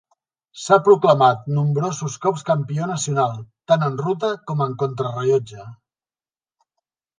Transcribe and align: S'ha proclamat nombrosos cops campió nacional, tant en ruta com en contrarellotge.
S'ha 0.59 0.77
proclamat 0.85 1.43
nombrosos 1.57 2.15
cops 2.23 2.45
campió 2.47 2.89
nacional, 2.93 3.37
tant 3.73 3.87
en 3.91 4.01
ruta 4.01 4.33
com 4.51 4.67
en 4.67 4.75
contrarellotge. 4.87 5.71